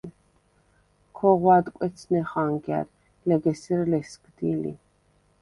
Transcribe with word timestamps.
ქოღვ 1.17 1.45
ადკვეცნე 1.57 2.21
ხანგა̈რ, 2.29 2.85
ლეგ 3.27 3.43
ესერ 3.51 3.81
ლესგდი 3.91 4.49
ლი. 4.61 4.73